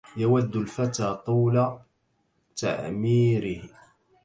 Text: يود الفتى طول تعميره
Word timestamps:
يود 0.17 0.55
الفتى 0.55 1.15
طول 1.25 1.77
تعميره 2.55 3.69